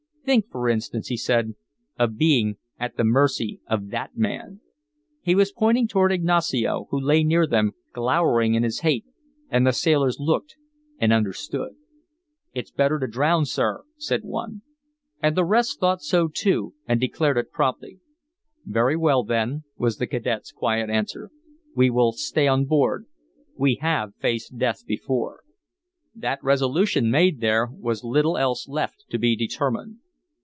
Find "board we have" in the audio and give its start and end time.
22.65-24.15